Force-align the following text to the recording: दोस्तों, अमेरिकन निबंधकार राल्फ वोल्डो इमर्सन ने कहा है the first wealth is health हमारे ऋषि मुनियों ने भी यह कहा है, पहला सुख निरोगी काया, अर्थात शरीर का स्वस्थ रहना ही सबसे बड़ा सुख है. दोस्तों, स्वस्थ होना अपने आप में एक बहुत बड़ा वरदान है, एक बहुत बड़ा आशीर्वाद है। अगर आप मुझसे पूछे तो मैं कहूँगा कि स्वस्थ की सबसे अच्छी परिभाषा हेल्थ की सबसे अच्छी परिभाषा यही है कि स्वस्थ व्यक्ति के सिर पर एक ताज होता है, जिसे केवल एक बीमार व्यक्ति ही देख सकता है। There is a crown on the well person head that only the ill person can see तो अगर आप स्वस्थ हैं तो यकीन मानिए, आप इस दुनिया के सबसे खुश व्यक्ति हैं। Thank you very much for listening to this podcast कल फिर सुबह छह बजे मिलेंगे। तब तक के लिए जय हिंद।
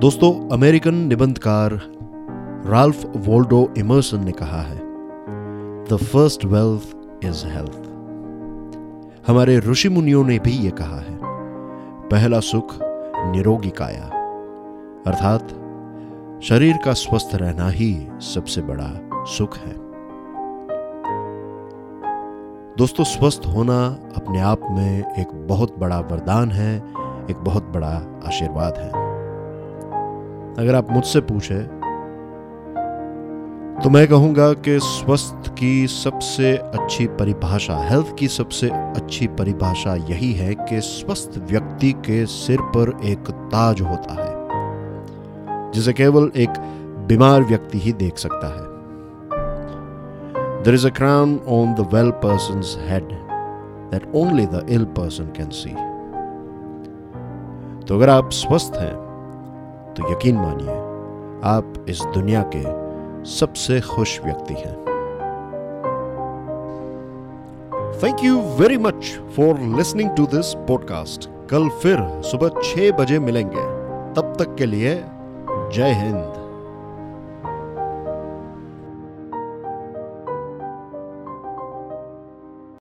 दोस्तों, 0.00 0.48
अमेरिकन 0.52 0.94
निबंधकार 0.94 1.72
राल्फ 2.66 3.04
वोल्डो 3.16 3.60
इमर्सन 3.78 4.24
ने 4.24 4.32
कहा 4.32 4.60
है 4.62 4.78
the 5.84 5.96
first 6.02 6.44
wealth 6.44 7.24
is 7.24 7.46
health 7.46 7.86
हमारे 9.28 9.58
ऋषि 9.58 9.88
मुनियों 9.88 10.24
ने 10.24 10.38
भी 10.38 10.52
यह 10.56 10.70
कहा 10.70 10.98
है, 10.98 11.16
पहला 12.10 12.40
सुख 12.40 12.74
निरोगी 13.32 13.70
काया, 13.70 14.04
अर्थात 15.06 15.48
शरीर 16.42 16.76
का 16.84 16.92
स्वस्थ 16.92 17.34
रहना 17.34 17.68
ही 17.68 17.90
सबसे 18.20 18.62
बड़ा 18.62 18.90
सुख 19.26 19.58
है. 19.58 19.74
दोस्तों, 22.76 23.04
स्वस्थ 23.06 23.46
होना 23.46 23.80
अपने 24.16 24.40
आप 24.42 24.68
में 24.70 25.14
एक 25.18 25.34
बहुत 25.48 25.78
बड़ा 25.78 26.00
वरदान 26.00 26.50
है, 26.50 26.76
एक 27.30 27.44
बहुत 27.44 27.72
बड़ा 27.74 27.96
आशीर्वाद 28.26 28.78
है। 28.78 29.05
अगर 30.58 30.74
आप 30.74 30.90
मुझसे 30.90 31.20
पूछे 31.20 31.86
तो 33.82 33.90
मैं 33.90 34.08
कहूँगा 34.08 34.52
कि 34.52 34.78
स्वस्थ 34.78 35.54
की 35.58 35.86
सबसे 35.86 36.56
अच्छी 36.56 37.06
परिभाषा 37.06 37.76
हेल्थ 37.76 38.16
की 38.18 38.28
सबसे 38.28 38.68
अच्छी 38.68 39.26
परिभाषा 39.26 39.94
यही 39.94 40.32
है 40.32 40.54
कि 40.54 40.80
स्वस्थ 40.80 41.38
व्यक्ति 41.38 41.92
के 41.92 42.26
सिर 42.26 42.60
पर 42.60 43.00
एक 43.04 43.30
ताज 43.30 43.80
होता 43.80 44.14
है, 44.14 45.72
जिसे 45.72 45.92
केवल 45.92 46.32
एक 46.36 46.50
बीमार 47.08 47.42
व्यक्ति 47.42 47.78
ही 47.78 47.92
देख 47.92 48.18
सकता 48.18 48.46
है। 48.46 48.76
There 50.62 50.74
is 50.74 50.86
a 50.86 50.90
crown 50.90 51.40
on 51.48 51.74
the 51.74 51.88
well 51.94 52.10
person 52.10 52.62
head 52.88 53.08
that 53.90 54.12
only 54.14 54.46
the 54.46 54.66
ill 54.68 54.84
person 54.84 55.24
can 55.24 55.48
see 55.48 55.70
तो 57.84 57.96
अगर 57.96 58.08
आप 58.08 58.30
स्वस्थ 58.30 58.72
हैं 58.76 59.05
तो 59.96 60.10
यकीन 60.12 60.36
मानिए, 60.36 60.74
आप 61.44 61.86
इस 61.88 62.00
दुनिया 62.14 62.42
के 62.54 62.62
सबसे 63.30 63.80
खुश 63.80 64.20
व्यक्ति 64.24 64.54
हैं। 64.54 64.74
Thank 68.02 68.24
you 68.24 68.40
very 68.58 68.78
much 68.78 69.20
for 69.36 69.60
listening 69.76 70.10
to 70.16 70.26
this 70.26 70.54
podcast 70.68 71.28
कल 71.50 71.68
फिर 71.82 72.22
सुबह 72.22 72.60
छह 72.62 72.90
बजे 72.90 73.18
मिलेंगे। 73.18 73.64
तब 74.16 74.36
तक 74.38 74.54
के 74.54 74.66
लिए 74.66 74.94
जय 75.72 75.92
हिंद। 75.92 76.35